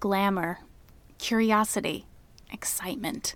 [0.00, 0.60] glamour,
[1.18, 2.06] curiosity,
[2.52, 3.34] excitement.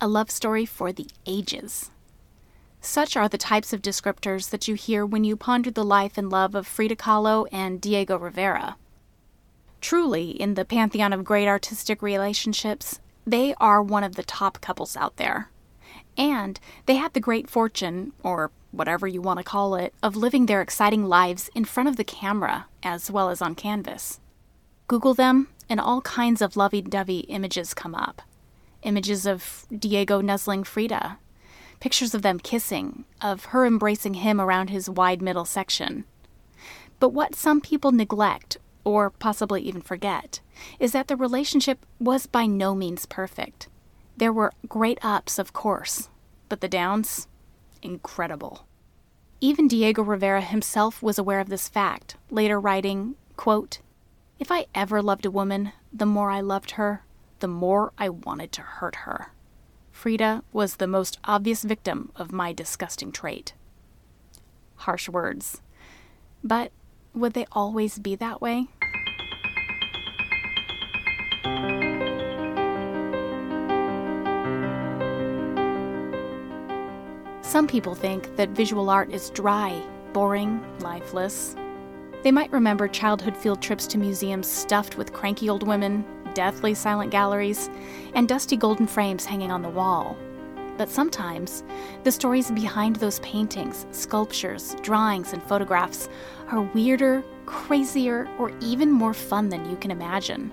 [0.00, 1.90] A love story for the ages.
[2.80, 6.30] Such are the types of descriptors that you hear when you ponder the life and
[6.30, 8.76] love of Frida Kahlo and Diego Rivera.
[9.80, 14.96] Truly, in the pantheon of great artistic relationships, they are one of the top couples
[14.96, 15.50] out there.
[16.16, 20.46] And they had the great fortune, or whatever you want to call it, of living
[20.46, 24.20] their exciting lives in front of the camera as well as on canvas.
[24.86, 28.20] Google them, and all kinds of lovey dovey images come up
[28.82, 31.18] images of Diego nuzzling Frida,
[31.80, 36.04] pictures of them kissing, of her embracing him around his wide middle section.
[36.98, 40.40] But what some people neglect, or possibly even forget,
[40.78, 43.68] is that the relationship was by no means perfect.
[44.16, 46.08] There were great ups, of course,
[46.48, 47.26] but the downs?
[47.82, 48.66] Incredible.
[49.40, 53.78] Even Diego Rivera himself was aware of this fact, later writing, quote,
[54.40, 57.04] if I ever loved a woman, the more I loved her,
[57.40, 59.32] the more I wanted to hurt her.
[59.92, 63.52] Frida was the most obvious victim of my disgusting trait.
[64.76, 65.60] Harsh words.
[66.42, 66.72] But
[67.14, 68.68] would they always be that way?
[77.42, 79.82] Some people think that visual art is dry,
[80.14, 81.56] boring, lifeless,
[82.22, 86.04] they might remember childhood field trips to museums stuffed with cranky old women,
[86.34, 87.70] deathly silent galleries,
[88.14, 90.16] and dusty golden frames hanging on the wall.
[90.76, 91.62] But sometimes,
[92.04, 96.08] the stories behind those paintings, sculptures, drawings, and photographs
[96.50, 100.50] are weirder, crazier, or even more fun than you can imagine.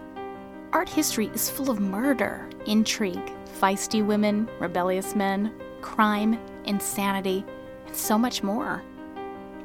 [0.74, 7.46] Art history is full of murder, intrigue, feisty women, rebellious men, crime, insanity,
[7.86, 8.84] and so much more.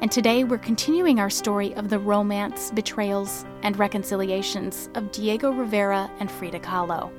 [0.02, 6.10] And today we're continuing our story of the romance, betrayals, and reconciliations of Diego Rivera
[6.18, 7.12] and Frida Kahlo,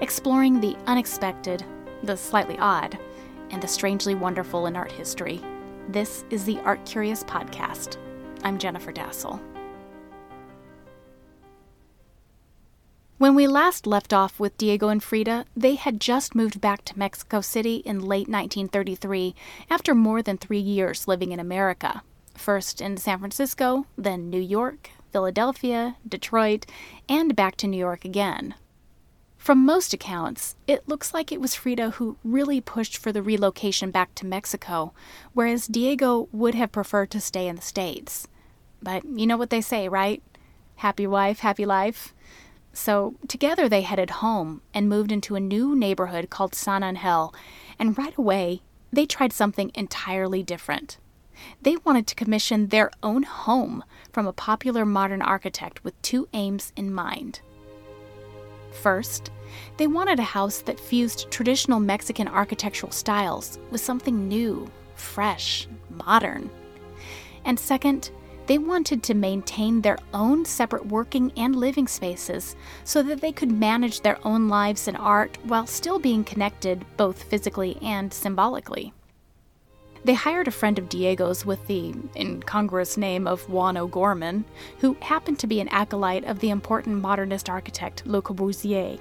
[0.00, 1.64] exploring the unexpected,
[2.04, 2.96] the slightly odd,
[3.50, 5.42] and the strangely wonderful in art history.
[5.88, 7.96] This is the Art Curious Podcast.
[8.44, 9.40] I'm Jennifer Dasal.
[13.18, 16.98] When we last left off with Diego and Frida, they had just moved back to
[16.98, 19.34] Mexico City in late 1933
[19.70, 22.02] after more than three years living in America.
[22.34, 26.66] First in San Francisco, then New York, Philadelphia, Detroit,
[27.08, 28.54] and back to New York again.
[29.38, 33.90] From most accounts, it looks like it was Frida who really pushed for the relocation
[33.90, 34.92] back to Mexico,
[35.32, 38.28] whereas Diego would have preferred to stay in the States.
[38.82, 40.22] But you know what they say, right?
[40.76, 42.12] Happy wife, happy life.
[42.76, 47.34] So together they headed home and moved into a new neighborhood called San Angel,
[47.78, 48.60] and right away
[48.92, 50.98] they tried something entirely different.
[51.62, 53.82] They wanted to commission their own home
[54.12, 57.40] from a popular modern architect with two aims in mind.
[58.72, 59.30] First,
[59.78, 66.50] they wanted a house that fused traditional Mexican architectural styles with something new, fresh, modern.
[67.42, 68.10] And second,
[68.46, 73.50] they wanted to maintain their own separate working and living spaces so that they could
[73.50, 78.92] manage their own lives and art while still being connected both physically and symbolically.
[80.04, 84.44] They hired a friend of Diego's with the incongruous name of Juan O'Gorman,
[84.78, 89.00] who happened to be an acolyte of the important modernist architect Le Corbusier.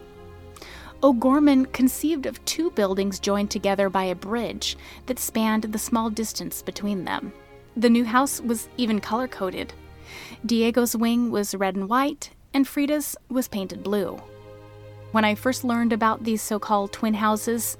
[1.03, 6.63] O'Gorman conceived of two buildings joined together by a bridge that spanned the small distance
[6.63, 7.31] between them.
[7.77, 9.73] The new house was even color coded.
[10.45, 14.21] Diego's wing was red and white, and Frida's was painted blue.
[15.11, 17.77] When I first learned about these so called twin houses,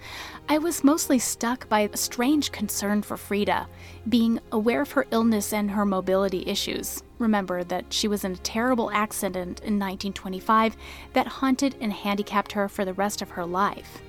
[0.50, 3.68] I was mostly struck by a strange concern for Frida,
[4.08, 7.02] being aware of her illness and her mobility issues.
[7.18, 10.76] Remember that she was in a terrible accident in 1925
[11.14, 14.02] that haunted and handicapped her for the rest of her life.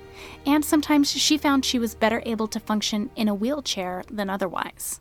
[0.45, 4.99] And sometimes she found she was better able to function in a wheelchair than otherwise.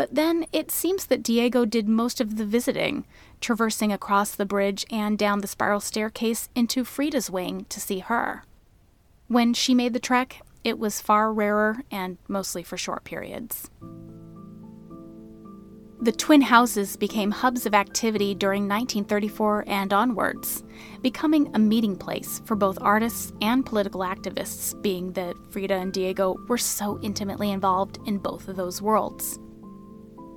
[0.00, 3.04] But then it seems that Diego did most of the visiting,
[3.38, 8.44] traversing across the bridge and down the spiral staircase into Frida's wing to see her.
[9.28, 13.68] When she made the trek, it was far rarer and mostly for short periods.
[16.00, 20.64] The twin houses became hubs of activity during 1934 and onwards,
[21.02, 26.36] becoming a meeting place for both artists and political activists, being that Frida and Diego
[26.48, 29.38] were so intimately involved in both of those worlds.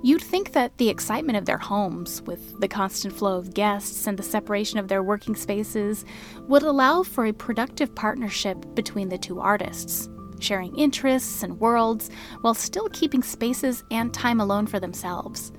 [0.04, 4.18] You'd think that the excitement of their homes, with the constant flow of guests and
[4.18, 6.04] the separation of their working spaces,
[6.46, 10.10] would allow for a productive partnership between the two artists,
[10.40, 12.10] sharing interests and worlds
[12.42, 15.52] while still keeping spaces and time alone for themselves.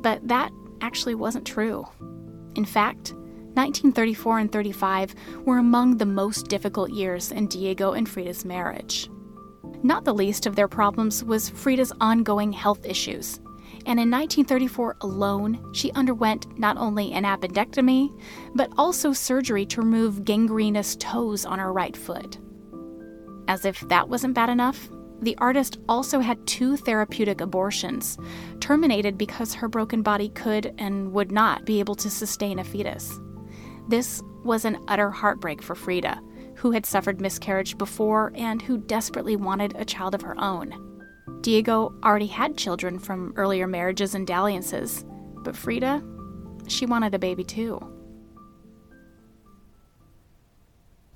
[0.00, 0.50] But that
[0.80, 1.86] actually wasn't true.
[2.56, 8.46] In fact, 1934 and 35 were among the most difficult years in Diego and Frida's
[8.46, 9.10] marriage.
[9.82, 13.40] Not the least of their problems was Frida's ongoing health issues
[13.86, 18.10] and in 1934 alone, she underwent not only an appendectomy,
[18.54, 22.38] but also surgery to remove gangrenous toes on her right foot.
[23.48, 24.88] As if that wasn't bad enough,
[25.20, 28.18] the artist also had two therapeutic abortions,
[28.60, 33.18] terminated because her broken body could and would not be able to sustain a fetus.
[33.88, 36.20] This was an utter heartbreak for Frida,
[36.56, 40.87] who had suffered miscarriage before and who desperately wanted a child of her own.
[41.40, 45.04] Diego already had children from earlier marriages and dalliances,
[45.44, 46.02] but Frida,
[46.66, 47.80] she wanted a baby too.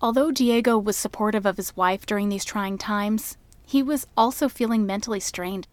[0.01, 4.85] Although Diego was supportive of his wife during these trying times, he was also feeling
[4.85, 5.69] mentally strained.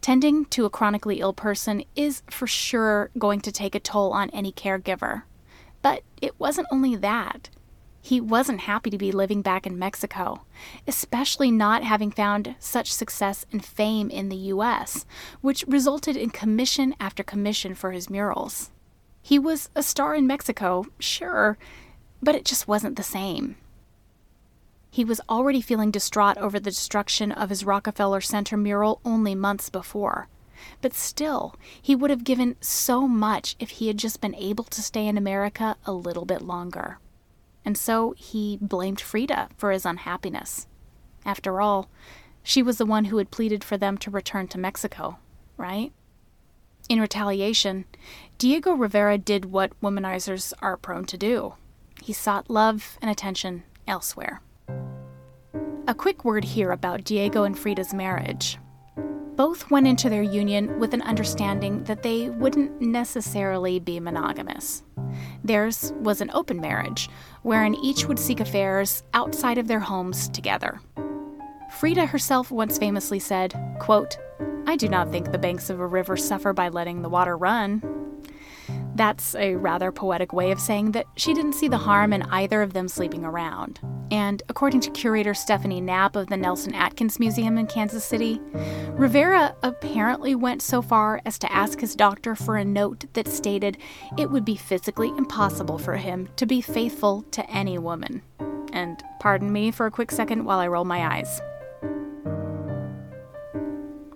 [0.00, 4.30] Tending to a chronically ill person is for sure going to take a toll on
[4.30, 5.24] any caregiver.
[5.82, 7.50] But it wasn't only that.
[8.02, 10.42] He wasn't happy to be living back in Mexico,
[10.86, 15.04] especially not having found such success and fame in the US,
[15.42, 18.70] which resulted in commission after commission for his murals.
[19.22, 21.58] He was a star in Mexico, sure,
[22.22, 23.56] but it just wasn't the same.
[24.90, 29.68] He was already feeling distraught over the destruction of his Rockefeller Center mural only months
[29.68, 30.28] before.
[30.80, 34.82] But still, he would have given so much if he had just been able to
[34.82, 36.98] stay in America a little bit longer
[37.64, 40.66] and so he blamed Frida for his unhappiness.
[41.24, 41.88] After all,
[42.42, 45.18] she was the one who had pleaded for them to return to Mexico,
[45.56, 45.92] right?
[46.88, 47.84] In retaliation,
[48.38, 51.54] Diego Rivera did what womanizers are prone to do
[52.02, 54.40] he sought love and attention elsewhere.
[55.86, 58.58] A quick word here about Diego and Frida's marriage.
[59.40, 64.82] Both went into their union with an understanding that they wouldn't necessarily be monogamous.
[65.42, 67.08] Theirs was an open marriage,
[67.40, 70.82] wherein each would seek affairs outside of their homes together.
[71.78, 74.18] Frida herself once famously said, quote,
[74.66, 77.80] I do not think the banks of a river suffer by letting the water run.
[78.94, 82.60] That's a rather poetic way of saying that she didn't see the harm in either
[82.60, 83.80] of them sleeping around.
[84.10, 88.40] And according to curator Stephanie Knappe of the Nelson Atkins Museum in Kansas City,
[88.90, 93.78] Rivera apparently went so far as to ask his doctor for a note that stated
[94.18, 98.22] it would be physically impossible for him to be faithful to any woman.
[98.72, 101.40] And pardon me for a quick second while I roll my eyes.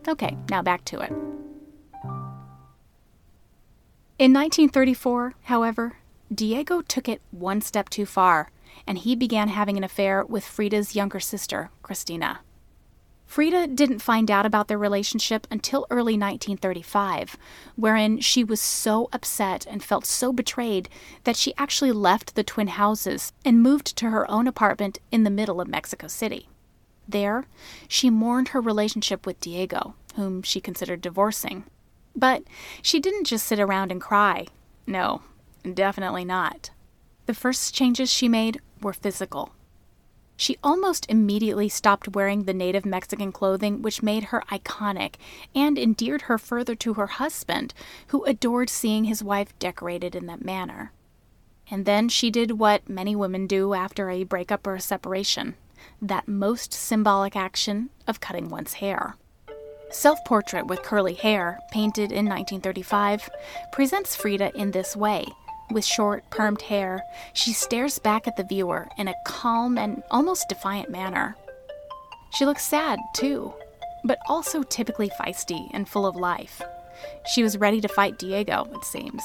[0.07, 1.13] Okay, now back to it.
[4.17, 5.97] In 1934, however,
[6.33, 8.53] Diego took it one step too far,
[8.87, 12.39] and he began having an affair with Frida's younger sister, Cristina.
[13.27, 17.37] Frida didn't find out about their relationship until early 1935,
[17.75, 20.89] wherein she was so upset and felt so betrayed
[21.25, 25.31] that she actually left the twin houses and moved to her own apartment in the
[25.31, 26.49] middle of Mexico City.
[27.09, 27.47] There,
[27.89, 31.65] she mourned her relationship with Diego, whom she considered divorcing.
[32.17, 32.45] But
[32.83, 34.47] she didn't just sit around and cry.
[34.87, 35.23] No,
[35.73, 36.71] definitely not.
[37.27, 39.53] The first changes she made were physical.
[40.37, 45.15] She almost immediately stopped wearing the native Mexican clothing, which made her iconic
[45.55, 47.73] and endeared her further to her husband,
[48.09, 50.93] who adored seeing his wife decorated in that manner.
[51.71, 55.55] And then she did what many women do after a breakup or a separation
[56.01, 59.17] that most symbolic action of cutting one's hair.
[59.95, 63.31] Self Portrait with Curly Hair, painted in 1935,
[63.71, 65.25] presents Frida in this way.
[65.71, 70.49] With short, permed hair, she stares back at the viewer in a calm and almost
[70.49, 71.37] defiant manner.
[72.33, 73.55] She looks sad, too,
[74.03, 76.61] but also typically feisty and full of life.
[77.33, 79.23] She was ready to fight Diego, it seems.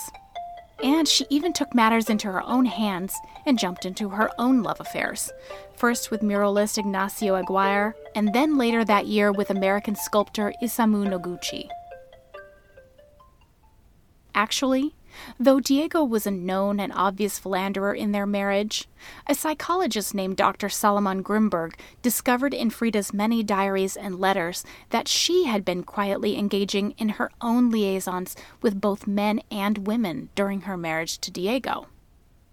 [0.83, 3.13] And she even took matters into her own hands
[3.45, 5.31] and jumped into her own love affairs,
[5.75, 11.67] first with muralist Ignacio Aguirre, and then later that year with American sculptor Isamu Noguchi.
[14.33, 14.95] Actually,
[15.39, 18.87] Though Diego was a known and obvious philanderer in their marriage,
[19.27, 20.69] a psychologist named Dr.
[20.69, 26.91] Solomon Grimberg discovered in Frida's many diaries and letters that she had been quietly engaging
[26.97, 31.87] in her own liaisons with both men and women during her marriage to Diego.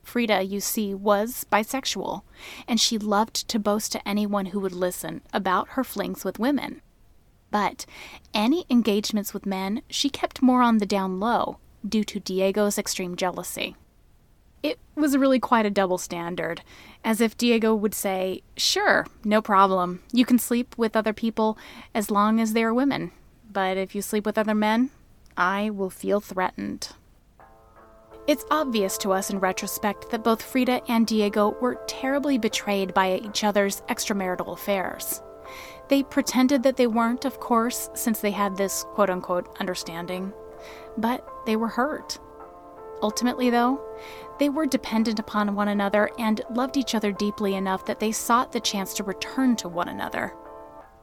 [0.02, 2.22] Frida, you see, was bisexual,
[2.68, 6.80] and she loved to boast to anyone who would listen about her flings with women.
[7.50, 7.86] But
[8.32, 13.16] any engagements with men she kept more on the down low due to Diego's extreme
[13.16, 13.76] jealousy.
[14.62, 16.62] It was really quite a double standard,
[17.04, 20.02] as if Diego would say, Sure, no problem.
[20.12, 21.56] You can sleep with other people
[21.94, 23.12] as long as they are women.
[23.52, 24.90] But if you sleep with other men,
[25.36, 26.88] I will feel threatened.
[28.26, 33.18] It's obvious to us in retrospect that both Frida and Diego were terribly betrayed by
[33.18, 35.22] each other's extramarital affairs.
[35.88, 40.32] They pretended that they weren't, of course, since they had this quote unquote understanding,
[40.96, 42.18] but they were hurt.
[43.02, 43.80] Ultimately, though,
[44.38, 48.52] they were dependent upon one another and loved each other deeply enough that they sought
[48.52, 50.34] the chance to return to one another.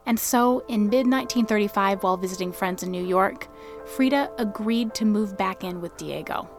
[0.06, 3.48] And so, in mid 1935, while visiting friends in New York,
[3.86, 6.50] Frida agreed to move back in with Diego.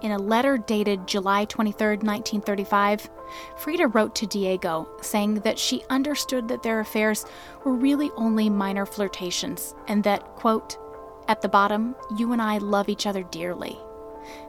[0.00, 3.10] In a letter dated July 23, 1935,
[3.56, 7.26] Frida wrote to Diego saying that she understood that their affairs
[7.64, 10.78] were really only minor flirtations and that, quote,
[11.28, 13.78] at the bottom, you and I love each other dearly.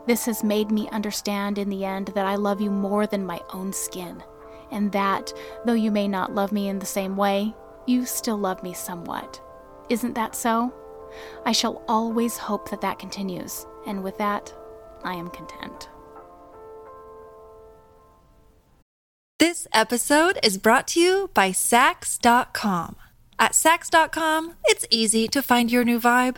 [0.08, 3.42] This has made me understand in the end that I love you more than my
[3.54, 4.24] own skin,
[4.72, 5.34] and that,
[5.66, 7.54] though you may not love me in the same way,
[7.86, 9.42] you still love me somewhat.
[9.90, 10.74] Isn't that so?
[11.46, 14.54] I shall always hope that that continues, and with that,
[15.04, 15.90] I am content.
[19.40, 22.98] This episode is brought to you by Saks.com.
[23.40, 26.38] At Saks.com, it's easy to find your new vibe.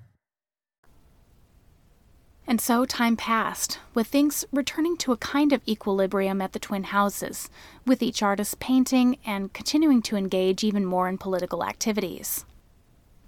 [2.51, 6.83] And so time passed, with things returning to a kind of equilibrium at the twin
[6.83, 7.49] houses,
[7.87, 12.45] with each artist painting and continuing to engage even more in political activities.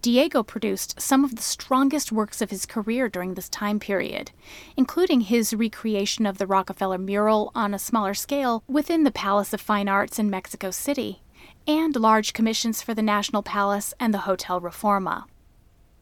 [0.01, 4.31] Diego produced some of the strongest works of his career during this time period,
[4.75, 9.61] including his recreation of the Rockefeller mural on a smaller scale within the Palace of
[9.61, 11.21] Fine Arts in Mexico City,
[11.65, 15.23] and large commissions for the National Palace and the Hotel Reforma.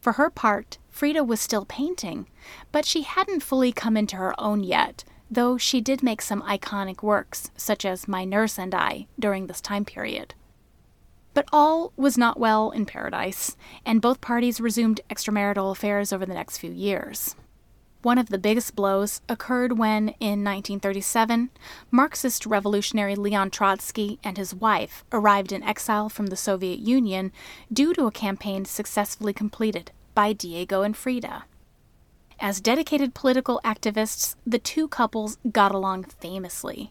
[0.02, 2.26] For her part, Frida was still painting,
[2.72, 7.04] but she hadn't fully come into her own yet, though she did make some iconic
[7.04, 10.34] works, such as My Nurse and I, during this time period.
[11.34, 13.56] But all was not well in paradise,
[13.86, 17.36] and both parties resumed extramarital affairs over the next few years.
[18.02, 21.50] One of the biggest blows occurred when, in 1937,
[21.92, 27.30] Marxist revolutionary Leon Trotsky and his wife arrived in exile from the Soviet Union
[27.72, 31.44] due to a campaign successfully completed by Diego and Frida.
[32.40, 36.90] As dedicated political activists, the two couples got along famously,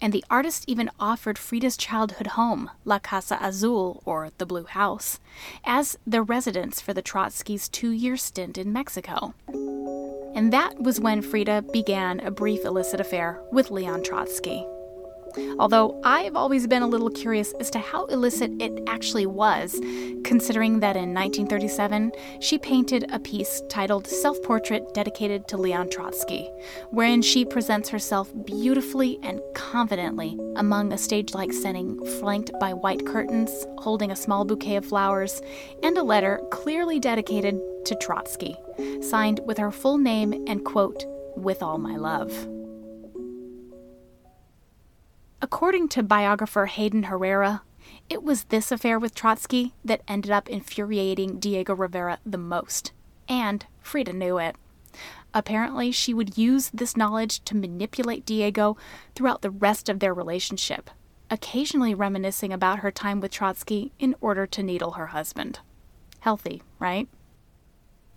[0.00, 5.18] and the artist even offered Frida's childhood home, La Casa Azul, or the Blue House,
[5.64, 9.34] as their residence for the Trotskys' two year stint in Mexico.
[10.34, 14.66] And that was when Frida began a brief illicit affair with Leon Trotsky.
[15.58, 19.80] Although I've always been a little curious as to how illicit it actually was,
[20.24, 26.50] considering that in 1937 she painted a piece titled Self Portrait dedicated to Leon Trotsky,
[26.90, 33.06] wherein she presents herself beautifully and confidently among a stage like setting flanked by white
[33.06, 35.40] curtains, holding a small bouquet of flowers,
[35.82, 38.56] and a letter clearly dedicated to Trotsky,
[39.00, 41.04] signed with her full name and quote,
[41.36, 42.32] with all my love.
[45.44, 47.62] According to biographer Hayden Herrera,
[48.08, 52.92] it was this affair with Trotsky that ended up infuriating Diego Rivera the most.
[53.28, 54.54] And Frida knew it.
[55.34, 58.76] Apparently, she would use this knowledge to manipulate Diego
[59.16, 60.90] throughout the rest of their relationship,
[61.28, 65.58] occasionally reminiscing about her time with Trotsky in order to needle her husband.
[66.20, 67.08] Healthy, right?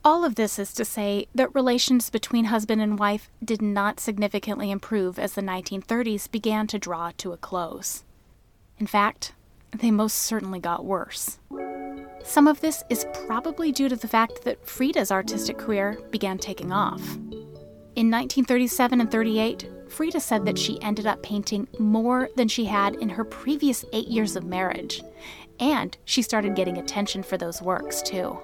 [0.05, 4.69] All of this is to say that relations between husband and wife did not significantly
[4.69, 8.03] improve as the 1930s began to draw to a close.
[8.77, 9.33] In fact,
[9.75, 11.39] they most certainly got worse.
[12.23, 16.71] Some of this is probably due to the fact that Frida's artistic career began taking
[16.71, 17.01] off.
[17.95, 22.93] In 1937 and 38, Frida said that she ended up painting more than she had
[22.97, 25.01] in her previous eight years of marriage,
[25.59, 28.37] and she started getting attention for those works too.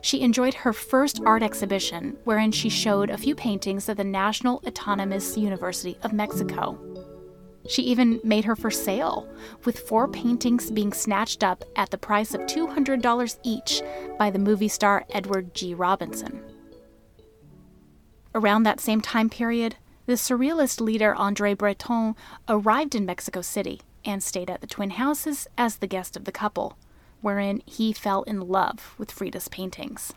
[0.00, 4.62] She enjoyed her first art exhibition, wherein she showed a few paintings at the National
[4.66, 6.78] Autonomous University of Mexico.
[7.68, 9.28] She even made her for sale,
[9.64, 13.82] with four paintings being snatched up at the price of $200 each
[14.18, 15.74] by the movie star Edward G.
[15.74, 16.42] Robinson.
[18.34, 19.76] Around that same time period,
[20.06, 22.14] the surrealist leader Andre Breton
[22.48, 26.32] arrived in Mexico City and stayed at the Twin Houses as the guest of the
[26.32, 26.78] couple
[27.20, 30.12] wherein he fell in love with Frida's paintings.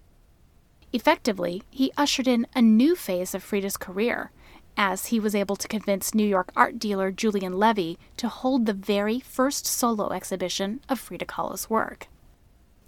[0.93, 4.31] Effectively, he ushered in a new phase of Frida's career,
[4.77, 8.73] as he was able to convince New York art dealer Julian Levy to hold the
[8.73, 12.07] very first solo exhibition of Frida Kahlo's work.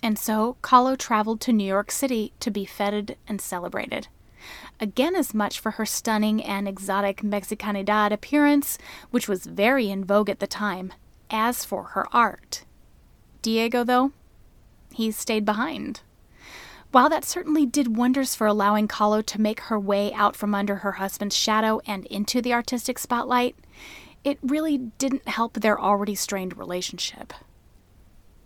[0.01, 4.09] And so Kahlo traveled to New York City to be feted and celebrated.
[4.81, 8.77] Again, as much for her stunning and exotic Mexicanidad appearance,
[9.11, 10.91] which was very in vogue at the time,
[11.29, 12.65] as for her art.
[13.43, 14.11] Diego, though,
[14.93, 16.01] he stayed behind.
[16.91, 20.77] While that certainly did wonders for allowing Kahlo to make her way out from under
[20.77, 23.55] her husband's shadow and into the artistic spotlight,
[24.23, 27.33] it really didn't help their already strained relationship.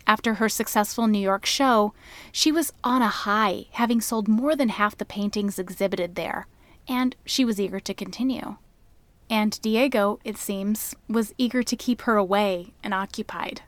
[0.08, 1.94] After her successful New York show,
[2.32, 6.48] she was on a high, having sold more than half the paintings exhibited there,
[6.88, 8.56] and she was eager to continue.
[9.30, 13.62] And Diego, it seems, was eager to keep her away and occupied.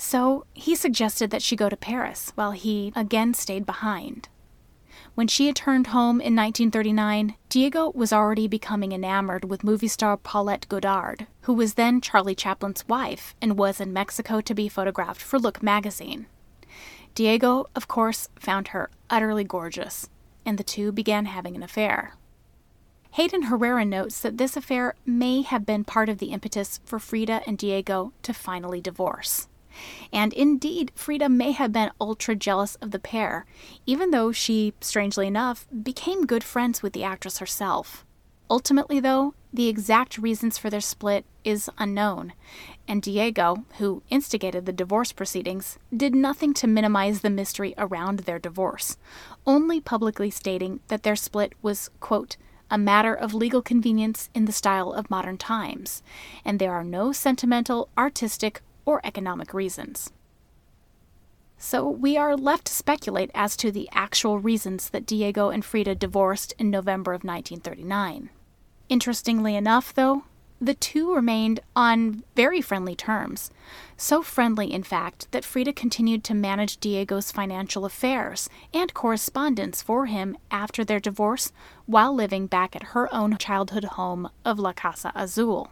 [0.00, 4.28] So he suggested that she go to Paris, while he again stayed behind.
[5.16, 10.16] When she had turned home in 1939, Diego was already becoming enamored with movie star
[10.16, 15.20] Paulette Goddard, who was then Charlie Chaplin's wife and was in Mexico to be photographed
[15.20, 16.26] for Look magazine.
[17.16, 20.08] Diego, of course, found her utterly gorgeous,
[20.46, 22.14] and the two began having an affair.
[23.12, 27.42] Hayden Herrera notes that this affair may have been part of the impetus for Frida
[27.48, 29.48] and Diego to finally divorce.
[30.12, 33.46] And indeed, Frida may have been ultra jealous of the pair,
[33.86, 38.04] even though she, strangely enough, became good friends with the actress herself.
[38.50, 42.32] Ultimately, though, the exact reasons for their split is unknown,
[42.86, 48.38] and Diego, who instigated the divorce proceedings, did nothing to minimize the mystery around their
[48.38, 48.96] divorce,
[49.46, 52.36] only publicly stating that their split was, quote,
[52.70, 56.02] a matter of legal convenience in the style of modern times,
[56.44, 60.10] and there are no sentimental, artistic, or economic reasons.
[61.58, 65.96] So we are left to speculate as to the actual reasons that Diego and Frida
[65.96, 68.30] divorced in November of 1939.
[68.88, 70.22] Interestingly enough, though,
[70.58, 73.50] the two remained on very friendly terms.
[73.98, 80.06] So friendly, in fact, that Frida continued to manage Diego's financial affairs and correspondence for
[80.06, 81.52] him after their divorce
[81.84, 85.70] while living back at her own childhood home of La Casa Azul.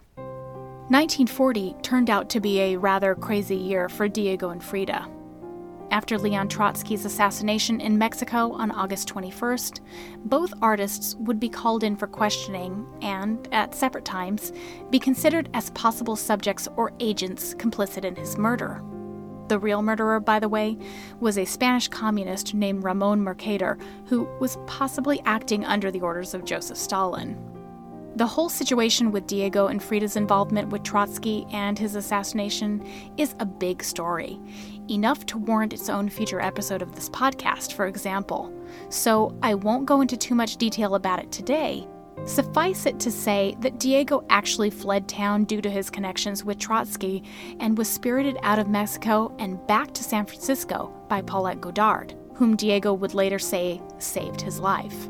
[0.89, 5.09] 1940 turned out to be a rather crazy year for Diego and Frida.
[5.91, 9.81] After Leon Trotsky's assassination in Mexico on August 21st,
[10.27, 14.53] both artists would be called in for questioning and, at separate times,
[14.91, 18.81] be considered as possible subjects or agents complicit in his murder.
[19.49, 20.79] The real murderer, by the way,
[21.19, 26.45] was a Spanish communist named Ramon Mercader, who was possibly acting under the orders of
[26.45, 27.56] Joseph Stalin.
[28.17, 32.83] The whole situation with Diego and Frida's involvement with Trotsky and his assassination
[33.19, 34.41] is a big story,
[34.91, 38.51] enough to warrant its own future episode of this podcast, for example.
[38.89, 41.87] So I won't go into too much detail about it today,
[42.25, 47.23] Suffice it to say that Diego actually fled town due to his connections with Trotsky
[47.61, 52.57] and was spirited out of Mexico and back to San Francisco by Paulette Goddard, whom
[52.57, 55.09] Diego would later say saved his life.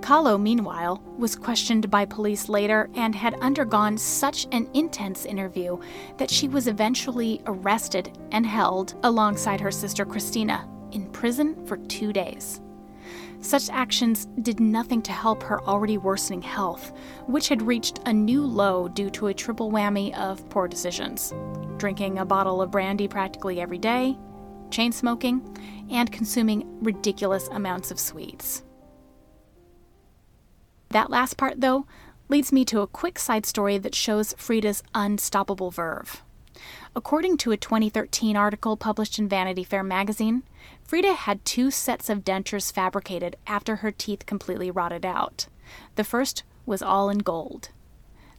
[0.00, 5.78] Kahlo, meanwhile, was questioned by police later and had undergone such an intense interview
[6.16, 12.12] that she was eventually arrested and held alongside her sister Cristina in prison for two
[12.12, 12.60] days.
[13.42, 16.92] Such actions did nothing to help her already worsening health,
[17.26, 21.32] which had reached a new low due to a triple whammy of poor decisions
[21.78, 24.16] drinking a bottle of brandy practically every day,
[24.70, 25.40] chain smoking,
[25.90, 28.62] and consuming ridiculous amounts of sweets.
[30.90, 31.86] That last part, though,
[32.28, 36.22] leads me to a quick side story that shows Frida's unstoppable verve.
[36.94, 40.42] According to a 2013 article published in Vanity Fair magazine,
[40.82, 45.46] Frida had two sets of dentures fabricated after her teeth completely rotted out.
[45.94, 47.70] The first was all in gold.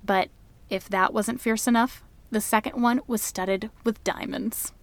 [0.04, 0.30] But
[0.70, 4.74] if that wasn't fierce enough, the second one was studded with diamonds.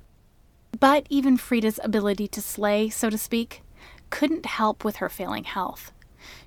[0.78, 3.62] But even Frida's ability to slay, so to speak,
[4.10, 5.92] couldn't help with her failing health.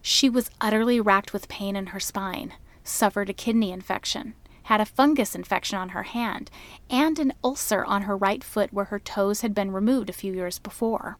[0.02, 2.54] She was utterly racked with pain in her spine,
[2.84, 6.50] suffered a kidney infection, had a fungus infection on her hand,
[6.90, 10.34] and an ulcer on her right foot where her toes had been removed a few
[10.34, 11.18] years before.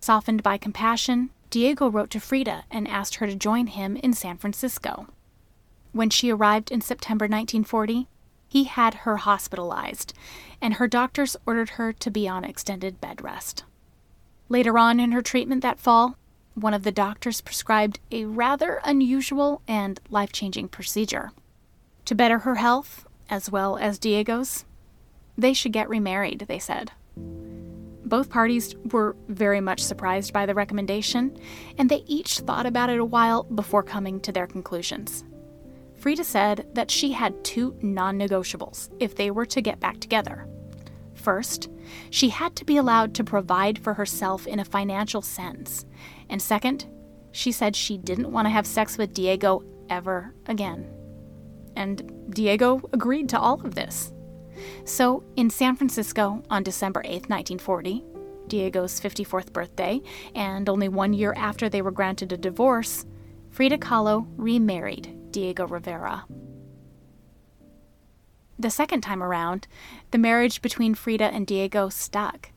[0.00, 4.38] Softened by compassion, Diego wrote to Frida and asked her to join him in San
[4.38, 5.08] Francisco.
[5.92, 8.08] When she arrived in September 1940,
[8.48, 10.12] he had her hospitalized,
[10.60, 13.64] and her doctors ordered her to be on extended bed rest.
[14.48, 16.16] Later on in her treatment that fall,
[16.60, 21.32] one of the doctors prescribed a rather unusual and life changing procedure.
[22.06, 24.64] To better her health, as well as Diego's,
[25.36, 26.92] they should get remarried, they said.
[27.16, 31.38] Both parties were very much surprised by the recommendation,
[31.78, 35.24] and they each thought about it a while before coming to their conclusions.
[35.96, 40.48] Frida said that she had two non negotiables if they were to get back together.
[41.14, 41.68] First,
[42.08, 45.84] she had to be allowed to provide for herself in a financial sense.
[46.30, 46.86] And second,
[47.32, 50.88] she said she didn't want to have sex with Diego ever again.
[51.76, 54.12] And Diego agreed to all of this.
[54.84, 58.04] So, in San Francisco on December 8, 1940,
[58.46, 60.00] Diego's 54th birthday,
[60.34, 63.06] and only one year after they were granted a divorce,
[63.50, 66.24] Frida Kahlo remarried Diego Rivera.
[68.58, 69.66] The second time around,
[70.10, 72.50] the marriage between Frida and Diego stuck.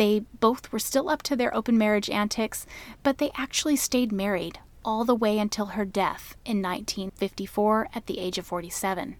[0.00, 2.64] They both were still up to their open marriage antics,
[3.02, 8.18] but they actually stayed married all the way until her death in 1954 at the
[8.18, 9.16] age of 47.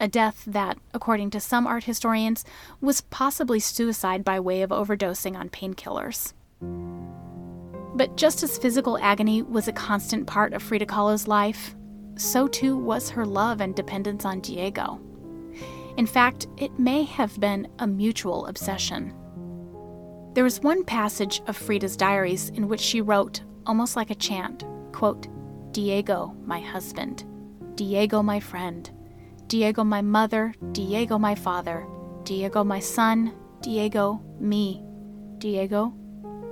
[0.00, 2.46] A death that, according to some art historians,
[2.80, 6.32] was possibly suicide by way of overdosing on painkillers.
[7.94, 11.76] But just as physical agony was a constant part of Frida Kahlo's life,
[12.14, 14.98] so too was her love and dependence on Diego.
[15.98, 19.12] In fact, it may have been a mutual obsession.
[20.36, 24.64] There was one passage of Frida's diaries in which she wrote, almost like a chant,
[24.92, 25.28] quote,
[25.72, 27.24] Diego, my husband,
[27.74, 28.90] Diego, my friend,
[29.46, 31.86] Diego, my mother, Diego, my father,
[32.24, 34.84] Diego, my son, Diego, me,
[35.38, 35.94] Diego,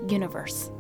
[0.09, 0.73] universe.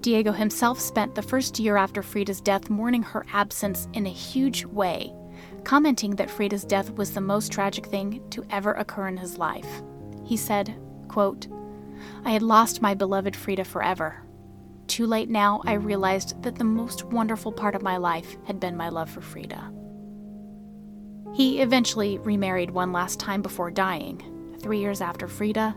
[0.00, 4.64] Diego himself spent the first year after Frida's death mourning her absence in a huge
[4.64, 5.14] way,
[5.62, 9.84] commenting that Frida's death was the most tragic thing to ever occur in his life.
[10.24, 10.74] He said,
[11.08, 11.46] quote,
[12.24, 14.22] I had lost my beloved Frida forever.
[14.86, 18.76] Too late now, I realized that the most wonderful part of my life had been
[18.76, 19.72] my love for Frida.
[21.34, 24.22] He eventually remarried one last time before dying,
[24.60, 25.76] three years after Frida,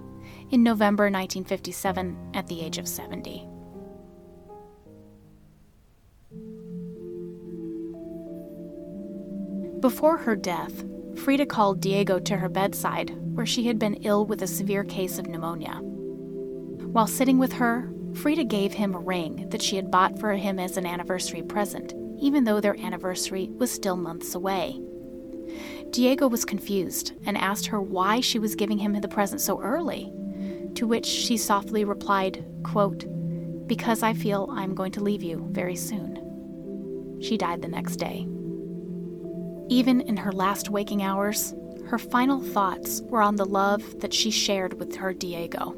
[0.52, 3.48] in November 1957 at the age of 70.
[9.82, 10.84] Before her death,
[11.16, 15.18] Frida called Diego to her bedside, where she had been ill with a severe case
[15.18, 15.80] of pneumonia.
[16.92, 20.60] While sitting with her, Frida gave him a ring that she had bought for him
[20.60, 24.80] as an anniversary present, even though their anniversary was still months away.
[25.92, 30.12] Diego was confused and asked her why she was giving him the present so early,
[30.76, 33.06] to which she softly replied, quote,
[33.68, 37.20] Because I feel I'm going to leave you very soon.
[37.22, 38.28] She died the next day.
[39.72, 41.56] Even in her last waking hours,
[41.88, 45.78] her final thoughts were on the love that she shared with her Diego.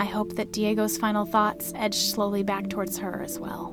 [0.00, 3.72] I hope that Diego's final thoughts edged slowly back towards her as well.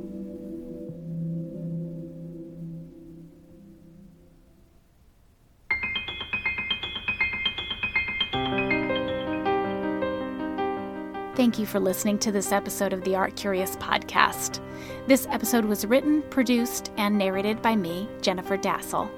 [11.43, 14.61] Thank you for listening to this episode of the Art Curious podcast.
[15.07, 19.11] This episode was written, produced, and narrated by me, Jennifer Dasal.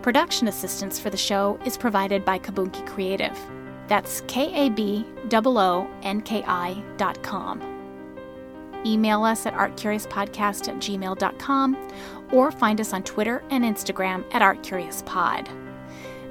[0.00, 3.36] Production assistance for the show is provided by Kaboonki Creative.
[3.88, 7.60] That's K A B O O N K I dot com.
[8.86, 11.90] Email us at artcuriouspodcast at gmail.com
[12.30, 15.48] or find us on Twitter and Instagram at artcuriouspod.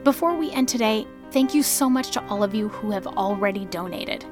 [0.06, 3.66] Before we end today, thank you so much to all of you who have already
[3.66, 4.26] donated.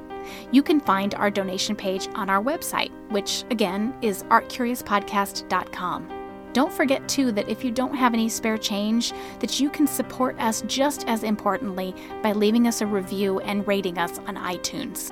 [0.52, 6.22] You can find our donation page on our website, which again is artcuriouspodcast.com.
[6.54, 10.40] Don't forget too that if you don't have any spare change, that you can support
[10.40, 15.12] us just as importantly by leaving us a review and rating us on iTunes.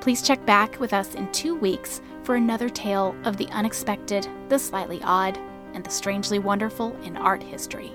[0.00, 4.58] Please check back with us in 2 weeks for another tale of the unexpected, the
[4.58, 5.38] slightly odd,
[5.74, 7.92] and the strangely wonderful in art history.